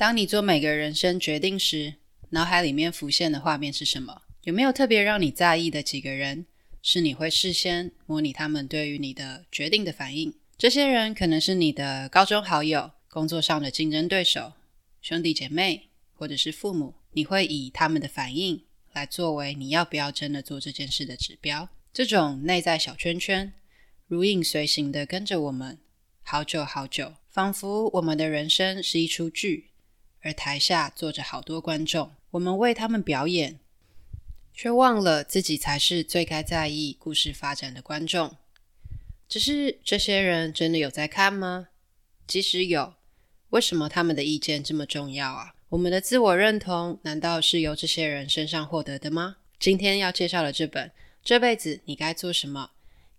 [0.00, 1.96] 当你做每个人生决定时，
[2.30, 4.22] 脑海里面浮现的画面是什么？
[4.44, 6.46] 有没有特别让你在意的几个人？
[6.80, 10.32] 是你会事先模拟他们对于你的决定的反应？
[10.56, 14.54] 这些人可能是你的高中好友、工作上的竞争对手、
[15.02, 16.94] 兄弟姐妹，或者是父母。
[17.12, 18.64] 你会以他们的反应
[18.94, 21.68] 来作为你要不要真的做这件事的指标。
[21.92, 23.52] 这种内在小圈圈，
[24.06, 25.76] 如影随形的跟着我们
[26.22, 29.66] 好久好久，仿佛我们的人生是一出剧，
[30.22, 33.58] 而台下坐着好多观众，我们为他们表演，
[34.52, 38.36] 却忘了自己才是最该在意故事发展的观众。
[39.28, 41.68] 只是这些人真的有在看吗？
[42.26, 42.94] 即使有，
[43.50, 45.54] 为什么他们的意见这么重要啊？
[45.70, 49.36] 我们的自我认同难道是由这些人身上获得的吗？
[49.58, 50.88] 今天要介绍的这本
[51.22, 52.70] 《这辈子你该做什么》。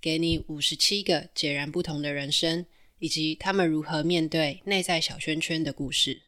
[0.01, 2.65] 给你五十七个截然不同的人生，
[2.97, 6.23] 以及他们如何面对内在小圈圈的故事。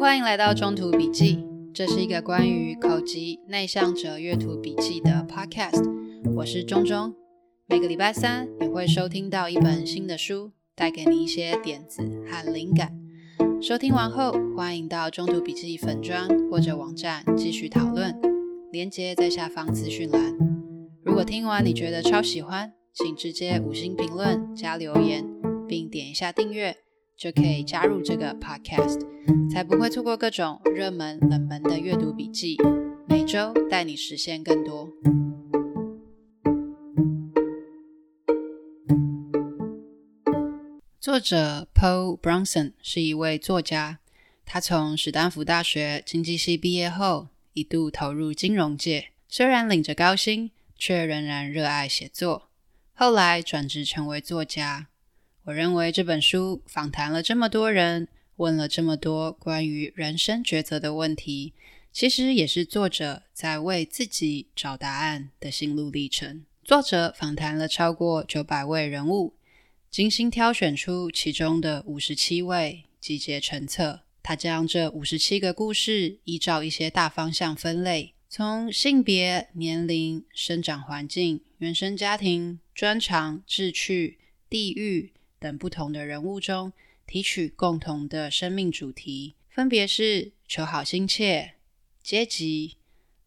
[0.00, 5.84] 欢迎来到中途笔记，这是一个关于口级内向者阅读笔记的 Podcast。
[6.36, 7.12] 我是中中，
[7.66, 12.00] 每个礼拜三你会收听到一本新的书，带给你一些点子
[12.30, 12.96] 和灵感。
[13.60, 18.16] 收听完后，欢迎到中途笔记粉专或者网站继续讨论。
[18.70, 20.32] 连接在下方资讯栏。
[21.02, 25.26] 如果听完你觉得超喜欢，请直接五星评论加留言，
[25.66, 26.76] 并点一下订阅，
[27.18, 29.00] 就可以加入这个 podcast，
[29.50, 32.56] 才不会错过各种热门、冷门的阅读笔记。
[33.08, 34.88] 每周带你实现更多。
[41.00, 43.98] 作者 Paul Brunson 是一位作家，
[44.46, 52.48] 他从史丹福大学经济系毕业后，一度投入金融界，虽然领着高薪，却仍然热爱写作。
[52.94, 54.86] 后来转职成为作家。
[55.48, 61.54] 我认为这本书访谈了这么多人，问了这么多关于人生抉择的问题，
[61.90, 66.44] 其实也是作者在为自己找答案的心路历程。
[66.62, 69.32] 作者访谈了超过九百位人物，
[69.90, 74.02] 精心挑选出其中的五十七位，集结成册。
[74.22, 84.18] 他将这五十七个故事依照一些大方向分类，从性别、年龄、生长环境、原生家庭、专长、志趣、
[84.50, 86.72] 地域等不同的人物中，
[87.06, 91.54] 提取共同的生命主题，分别是求好心切、
[92.02, 92.76] 阶级、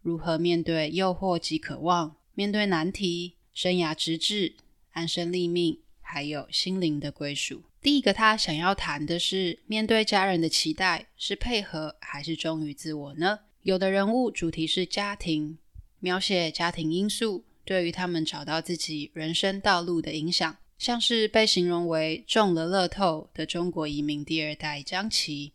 [0.01, 4.55] 如何面对诱惑及渴望、面对难题、生涯直至、
[4.91, 7.63] 安身立命，还有心灵的归属。
[7.81, 13.39] 第一个，他想要谈的是，面对家人的期待，是配合还是忠于自我呢？
[13.63, 15.57] 有的人物主题是家庭，
[15.99, 25.53] 描写家庭因素对于他们找到自己人生道路的影响，像是被形容为中了乐透的中国移民第二代江琪，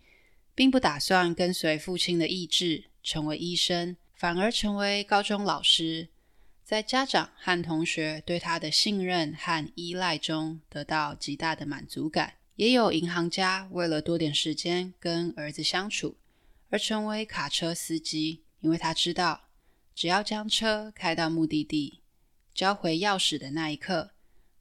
[0.54, 6.06] 并不打算跟随父亲的意志成为医生，反而成为高中老师。
[6.62, 16.16] 在家长和同学对他的信任和依赖中得到极大的满足感，也有银行家为了多点时间跟儿子相处
[16.70, 19.48] 而成为卡车司机，因为他知道
[19.92, 21.98] 只要将车开到目的地，
[22.54, 24.12] 交回钥匙的那一刻，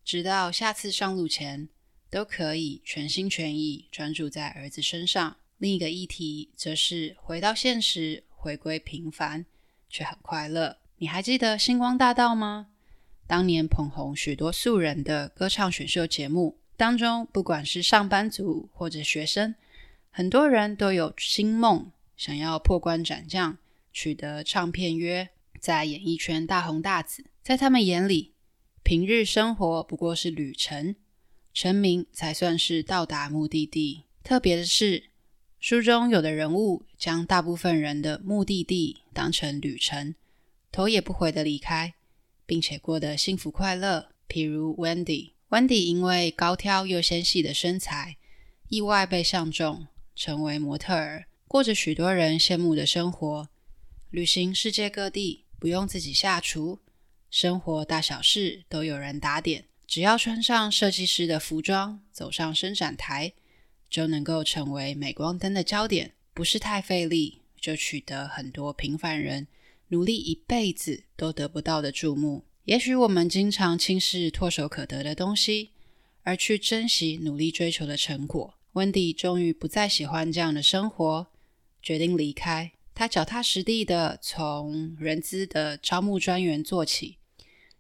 [0.05, 1.67] 直到下次上路前，
[2.11, 5.35] 都可以全心全意专注在儿子身上。
[5.57, 9.45] 另一个议题则是回到现实，回归平凡，
[9.89, 10.77] 却很快乐。
[10.97, 12.67] 你还记得星光大道吗？
[13.25, 19.55] 当年捧红许多素人的歌唱选秀节目当中，不管是上班族或者学生，
[20.11, 23.57] 很多人都有新梦，想要破关斩将，
[23.91, 25.29] 取得唱片约，
[25.59, 27.25] 在演艺圈大红大紫。
[27.41, 28.34] 在他们眼里，
[28.85, 30.95] 平日生活不过是旅程，
[31.55, 34.03] 成名才算是到达目的地。
[34.23, 35.05] 特别的是，
[35.59, 40.13] 书中有的人物将大部分人的目的地当成旅程。
[40.71, 41.95] 头也不回的离开，
[42.45, 44.09] 并且过得幸福快乐。
[44.29, 48.17] 譬如 Wendy，Wendy 因为高挑又纤细的身材，
[48.69, 53.49] 意外被相中，成为模特儿，过着许多人羡慕的生活。
[54.11, 56.77] 旅行世界各地，不用自己下厨，
[57.35, 63.33] 生活大小事都有人打点，只要穿上设计师的服装，走上伸展台，
[63.89, 66.13] 就能够成为镁光灯的焦点。
[66.33, 69.47] 不是太费力，就取得很多平凡人
[69.89, 72.45] 努力一辈子都得不到的注目。
[72.63, 75.71] 也许我们经常轻视唾手可得的东西，
[76.23, 78.53] 而去珍惜努力追求的成果。
[78.71, 81.27] 温迪终于不再喜欢这样的生活，
[81.83, 82.71] 决定离开。
[82.93, 87.17] 他脚踏实地的从人资的招募专员做起，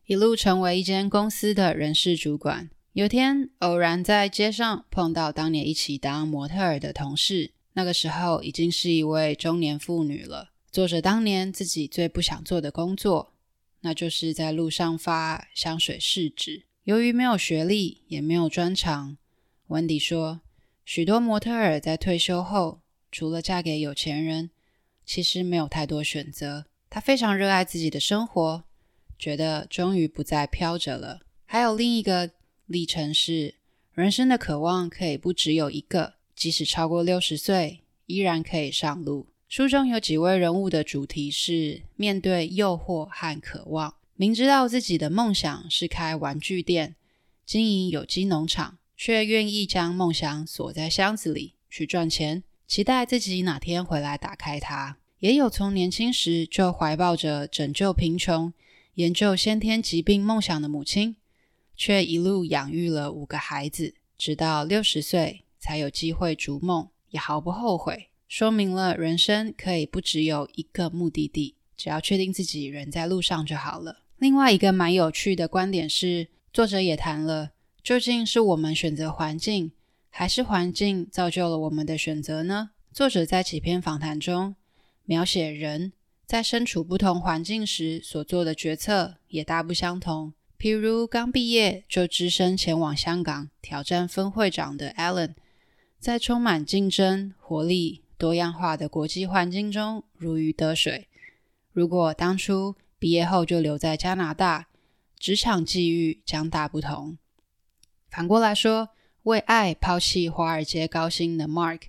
[0.07, 13.33] 一路成为一间公司的人事主管，有天偶然在街上碰到当年一起当模特儿的同事，那个时候已经是一位中年妇女了，做着当年自己最不想做的工作，
[13.81, 16.65] 那就是在路上发香水试纸。
[16.83, 19.17] 由于没有学历，也没有专长，
[19.69, 20.41] 温迪说，
[20.85, 22.81] 许多模特儿在退休后，
[23.11, 24.51] 除了嫁给有钱人，
[25.03, 26.65] 其实没有太多选择。
[26.91, 28.63] 她非常热爱自己的生活，
[29.17, 31.21] 觉得终于不再飘着了。
[31.45, 32.31] 还有另一个。
[32.67, 33.53] 历程是
[33.93, 36.15] 人生的渴望，可以不只有一个。
[36.35, 39.27] 即使超过六十岁，依然可以上路。
[39.47, 43.93] 书中有几位人物的主题是面对诱惑和渴望。
[44.15, 46.95] 明知道自己的梦想是开玩具店、
[47.45, 54.97] 经营有机农场，却愿意将梦想锁在箱子里去赚钱，期待自己哪天回来打开它。
[55.19, 58.51] 也有从年轻时就怀抱着拯救贫穷、
[58.95, 61.15] 研究先天疾病梦想的母亲。
[61.77, 74.03] 却一路养育了五个孩子，直到六十岁才有机会逐梦，也毫不后悔，说明了人生可以不只有一个目的地，只要确定自己人在路上就好了。
[74.17, 77.51] 另外一个蛮有趣的观点是，作者也谈了，
[77.83, 79.73] 究竟是我们选择环境，
[80.09, 82.69] 还是环境造就了我们的选择呢？
[82.93, 84.55] 作者在几篇访谈中
[85.03, 85.91] 描写人
[86.25, 90.33] 在身处不同环境时所做的决策也大不相同。
[90.57, 95.35] 比如刚毕业就只身前往香港挑战分会长的 Alan，
[95.99, 101.07] 在充满竞争、活力、多样化的国际环境中如鱼得水。
[101.71, 104.67] 如果当初毕业后就留在加拿大，
[105.19, 107.17] 职场际遇将大不同。
[108.09, 108.89] 反过来说，
[109.23, 111.81] 为爱抛弃华尔街高薪的 Mark，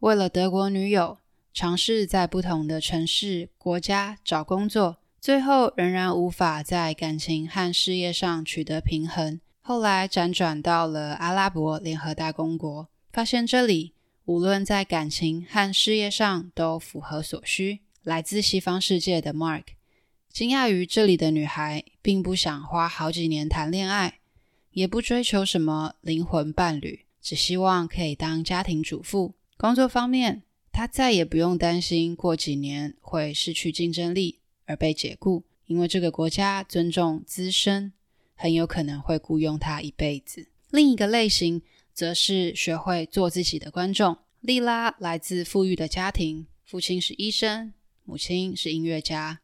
[0.00, 1.18] 为了德国女友，
[1.52, 4.98] 尝试在不同的城市、国家找工作。
[5.20, 13.92] 最后仍然无法在感情和事业上取得平衡，后来辗转到了阿拉伯联合大公国，发现这里
[14.24, 17.80] 无论在感情和事业上都符合所需。
[18.02, 19.64] 来自西方世界的 Mark
[20.30, 24.20] 惊讶于这里的女孩并不想花好几年谈恋爱，
[24.70, 29.34] 也不追求什么灵魂伴侣，只希望可以当家庭主妇。
[29.58, 34.38] 工作方面，他再也不用担心过几年会失去竞争力。
[34.66, 37.92] 而被解雇，因为这个国家尊重资深，
[38.36, 40.46] 很有可能会雇佣他一辈子。
[40.70, 41.60] 另一个类型
[41.92, 44.16] 则是学会做自己的观众。
[44.40, 47.72] 莉拉来自富裕的家庭，父亲是医生，
[48.04, 49.40] 母亲是音乐家。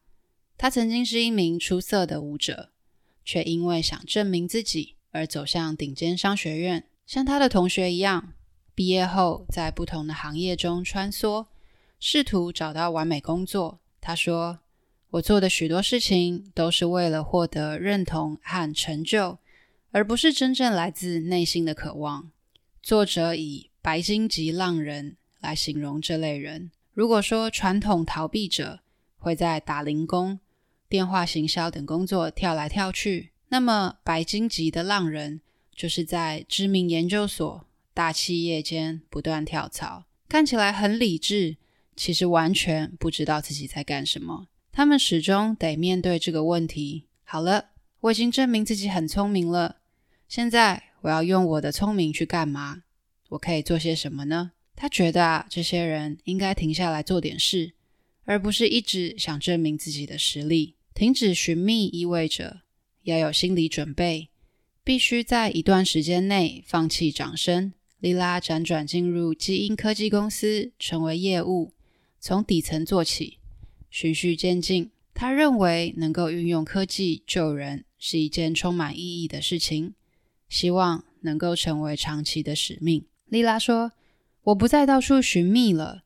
[0.57, 2.71] 她曾经是一名出色的舞者，
[3.25, 6.85] 却因为想证明自己而走向顶尖商学院。
[7.05, 8.35] 像她的同学一样，
[8.77, 11.47] 毕业后在不同的行业中穿梭，
[11.99, 13.81] 试图找到完美工作。
[14.01, 14.61] 他说。
[15.11, 19.39] 我做的许多事情都是为了获得认同和成就，
[19.93, 22.31] 而不是真正来自内心的渴望。
[22.83, 26.73] 作者以“白金级浪人”来形容这类人。
[26.93, 28.81] 如果说传统逃避者
[29.17, 30.41] 会在打零工、
[30.89, 35.41] 电话行销等工作跳来跳去，那么白金级的浪人
[35.75, 37.65] 就是在知名研究所、
[37.97, 41.57] 大企业间不断跳槽，看起来很理智，
[41.97, 44.49] 其实完全不知道自己在干什么。
[44.71, 47.07] 他们始终得面对这个问题。
[47.25, 47.71] 好了，
[48.01, 49.77] 我已经证明自己很聪明了，
[50.29, 52.83] 现在我要用我的聪明去干嘛？
[53.31, 54.53] 我可以做些什么呢？
[54.75, 57.73] 他觉得啊，这些人应该停下来做点事，
[58.27, 60.75] 而不是一直想证明自己的实力。
[60.93, 62.61] 停止寻觅意味着
[63.05, 64.29] 要有心理准备，
[64.85, 67.73] 必须在一段时间内放弃掌声。
[68.07, 71.73] 莉拉辗转进入基因科技公司，成为业务，
[72.21, 73.41] 从底层做起。
[73.91, 79.95] 循序渐进，他认为能够运用科技救人是一件充满意义的事情，
[80.49, 83.05] 希望能够成为长期的使命。
[83.25, 83.91] 莉拉说
[84.45, 86.05] ：“我不再到处寻觅了，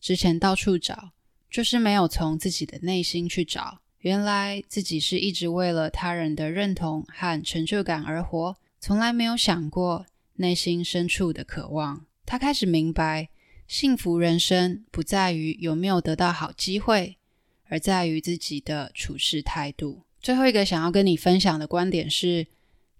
[0.00, 1.10] 之前到处找，
[1.50, 3.80] 就是没有从自己的内心去找。
[3.98, 10.06] 原来自己是一直为了他人的认同和成就感而活，从来没有想过
[10.36, 13.28] 内心深处的渴望。”他开始明白，
[13.66, 17.18] 幸福人生不在于有没有得到好机会。
[17.64, 20.02] 而在于自己的处事态度。
[20.20, 22.46] 最后一个想要跟你分享的观点是，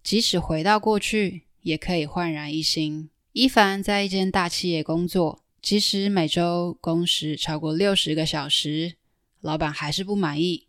[0.03, 3.11] 即使回到过去，也可以焕然一新。
[3.33, 8.95] 伊凡在一间大企业工作，即使每周工时超过六十个小时，
[9.43, 10.67] 老板还是不满意，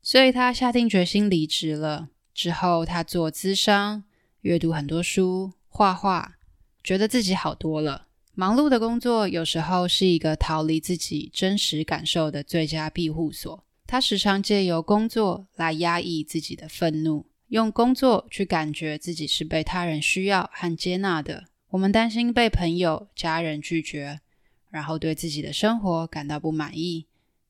[0.00, 2.10] 所以他下定决心离职了。
[2.32, 4.04] 之后，他做咨商，
[4.42, 6.36] 阅读很多书，画画，
[6.84, 8.08] 觉得自己好多了。
[8.34, 13.64] 忙碌的工作有时候是一个逃离自己真实感受的最佳庇护所。
[13.86, 21.44] 他时常借由工作来压抑自己的愤怒，用工作去感觉自己是被他人需要和接纳的。
[21.70, 24.20] 我们担心被朋友、家人拒绝，
[24.68, 27.06] 然后对自己的生活感到不满意，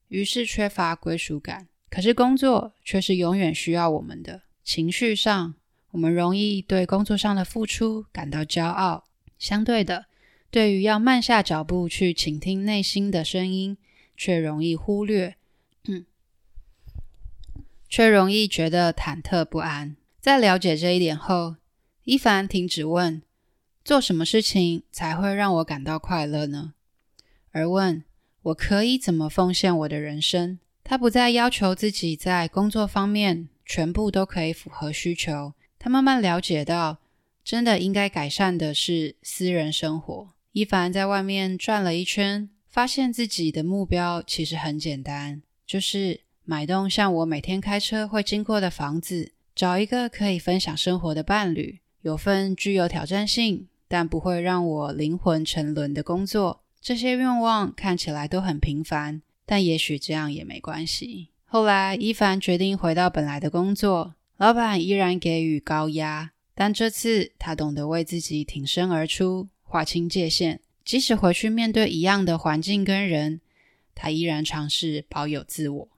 [0.07, 1.67] 于是缺乏归属感。
[1.91, 4.43] 可是工作却是永远需要我们的。
[4.65, 5.55] 情绪上，
[5.93, 9.05] 我们容易对工作上的付出感到骄傲。
[9.39, 10.07] 相对的，
[10.51, 13.77] 对于要慢下脚步去倾听内心的声音，
[14.17, 15.37] 却容易忽略，
[15.85, 16.05] 嗯，
[17.89, 19.97] 却容易觉得忐忑不安。
[20.21, 21.57] 在了解这一点后，
[22.05, 23.23] 伊凡停止问
[23.85, 26.75] ：“做什么事情才会让我感到快乐呢？”
[27.51, 28.05] 而问
[28.43, 35.55] ：“我可以怎么奉献我的人生？”他不再要求自己在工作方面全部都可以符合需求。
[35.83, 36.99] 他慢慢了解到，
[37.43, 40.29] 真的应该改善的是私人生活。
[40.53, 56.63] 伊凡在外面转了一圈，发现自己的目标其实很简单，就是买栋像我每天开车会经过的房子，找一个可以分享生活的伴侣，有份具有挑战性但不会让我灵魂沉沦的工作。
[56.81, 59.23] 这些愿望看起来都很平凡。
[59.45, 61.31] 但也许这样也没关系。
[61.45, 70.61] 后来，伊凡决定回到本来的工作，老板依然给予高压，但这次他懂得为自己挺身而出，划清界限。
[70.85, 73.41] 即使回去面对一样的环境跟人，
[73.95, 75.89] 他依然尝试保有自我。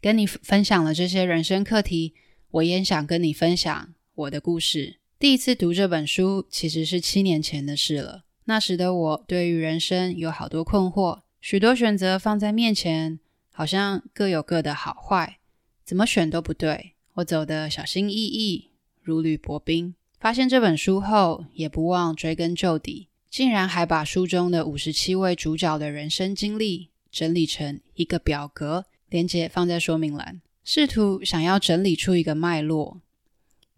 [0.00, 2.14] 跟你分享了这些人生课题，
[2.50, 4.96] 我也想跟你分享我的故事。
[5.20, 8.24] 第一次读这本书其实是七年前的事了。
[8.46, 11.20] 那时的我对于人生有好多困惑。
[11.40, 13.20] 许多选择放在面前，
[13.52, 15.38] 好像各有各的好坏，
[15.84, 16.91] 怎么选都不对。
[17.14, 18.70] 我走得小心翼翼，
[19.02, 19.94] 如履薄冰。
[20.18, 33.00] 发现这本书后，也不忘追根究底，竟然还把书中的五十七位主角的人生经历整理成一个表格，连结放在说明栏，试图想要整理出一个脉络。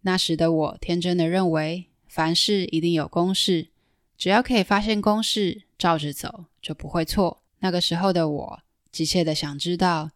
[0.03, 3.69] 那时的我天真的认为，凡事一定有公式，
[4.17, 7.43] 只要可以发现公式，照着走就不会错。
[7.61, 8.61] 那个时候的我，
[8.93, 10.11] 急切的想知道，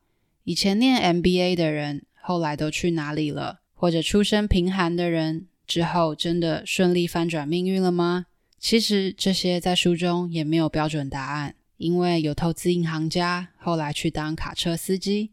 [0.44, 3.60] 以前念 MBA 的人后来都去哪里了？
[3.72, 8.26] 或者出身贫寒的人之后真的顺利翻转命运了吗？
[8.58, 15.30] 其实这些在书中也没有标准答案，因为有投资银行家后来去当卡车司机，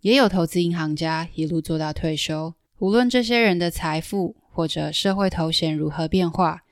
[0.00, 2.54] 也有投资银行家一路做到退休。
[2.78, 6.62] 无论这些人的财富或者社会头衔如何变化，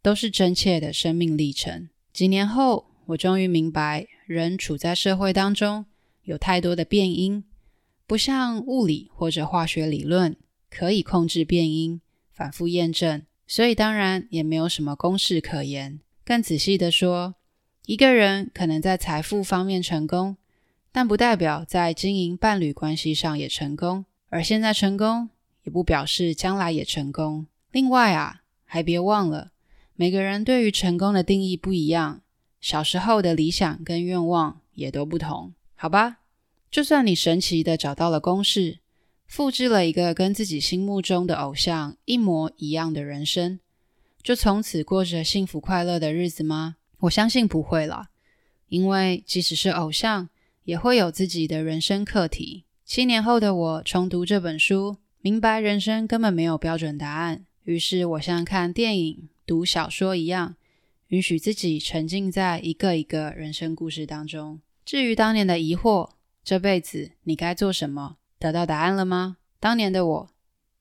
[0.00, 1.90] 都是真切的生命历程。
[2.14, 4.06] 几年后，我终于明白。
[4.24, 5.84] 人处在社会当中，
[6.22, 7.44] 有太多的变因，
[8.10, 10.36] 不像物理或者化学理论
[10.68, 12.00] 可以控制变因，
[12.32, 16.00] 反复验证，所以当然也没有什么公式可言。
[16.24, 17.36] 更仔细的说，
[17.86, 20.36] 一个人可能在财富方面成功，
[20.90, 25.30] 但不代表在经营伴侣关系上也成功，而现在成功，
[25.62, 27.46] 也不表示将来也成功。
[27.70, 29.52] 另外啊，还别忘了，
[29.94, 32.22] 每个人对于成功的定义不一样。
[32.60, 36.16] 小时候的理想跟愿望也都不同，好吧？
[36.70, 38.78] 就算你神奇的找到了公式，
[39.26, 43.58] 复制了一个跟自己心目中的偶像一模一样的人生，
[44.22, 46.76] 就从此过着幸福快乐的日子吗？
[47.00, 48.10] 我相信不会了，
[48.68, 50.28] 因为即使是偶像，
[50.64, 52.64] 也会有自己的人生课题。
[52.84, 60.54] 七年后的我重读这本书，明白人生根本没有标准答案，于是我像看电影、读小说一样。
[61.08, 64.60] 允许自己沉浸在一个一个人生故事当中。
[64.84, 66.10] 至于当年的疑惑，
[66.42, 68.16] 这辈子你该做什么？
[68.38, 69.36] 得到答案了吗？
[69.58, 70.30] 当年的我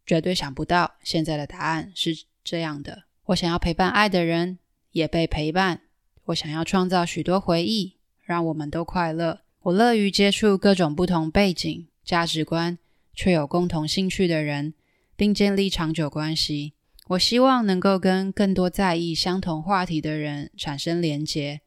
[0.05, 3.03] 绝对想不到，现在的答案是这样的。
[3.25, 4.59] 我想要陪伴爱的人，
[4.91, 5.81] 也被陪伴。
[6.25, 9.41] 我想要创造许多回忆，让我们都快乐。
[9.63, 12.77] 我乐于接触各种不同背景、价值观，
[13.13, 14.73] 却有共同兴趣的人，
[15.15, 16.73] 并建立长久关系。
[17.09, 21.61] 我希望能够跟更多在意相同话题的人产生连结，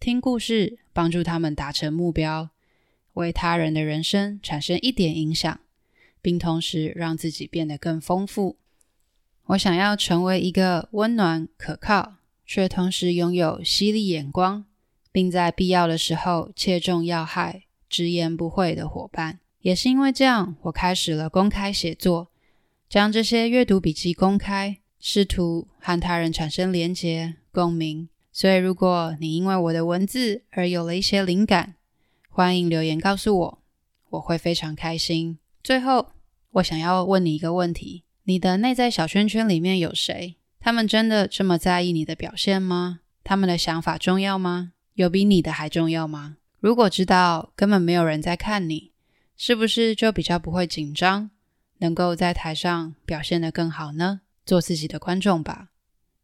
[0.00, 2.50] 听故事，帮助他们达成目标，
[3.16, 5.60] 为他人的人生产生一点影响，
[6.22, 8.56] 并同时让自己变得更丰富。
[9.46, 14.64] 我想要成为一个温暖、可靠，却同时拥有犀利眼光，
[15.10, 19.40] 并在必要的时候切中要害、直言不讳的伙伴。
[19.60, 22.28] 也是因为这样，我开始了公开写作。
[22.88, 28.08] 将这些阅读笔记公开，试图和他人产生连结、共鸣。
[28.30, 31.74] 所以，如果你因为我的文字而有了一些灵感，
[32.36, 33.62] 欢迎留言告诉我，
[34.10, 35.38] 我会非常开心。
[35.64, 36.12] 最后，
[36.50, 40.36] 我想要问你一个问题：你的内在小圈圈里面有谁？
[40.60, 43.00] 他们真的这么在意你的表现吗？
[43.24, 44.72] 他们的想法重要吗？
[44.92, 46.36] 有比你的还重要吗？
[46.60, 48.92] 如果知道根本没有人在看你，
[49.34, 51.30] 是不是就比较不会紧张？
[51.78, 54.20] 能够在台上表现得更好呢？
[54.44, 55.70] 做自己的观众吧，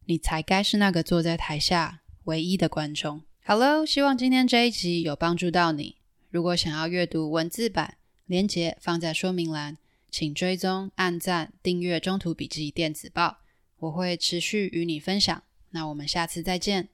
[0.05, 3.23] 你才该是那个坐在台下唯一的观众。
[3.43, 5.97] 好喽，希望今天这一集有帮助到你。
[6.33, 9.77] 如果想要阅读文字版，连接放在说明栏，
[10.11, 13.29] 请追踪、按赞、订阅《中途笔记电子报》，
[13.81, 15.43] 我会持续与你分享。
[15.73, 16.89] 那我们下次再见。